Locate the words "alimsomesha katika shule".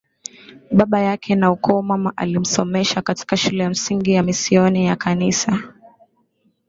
2.17-3.63